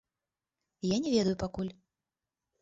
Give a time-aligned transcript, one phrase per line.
[0.91, 1.71] Я не ведаю пакуль.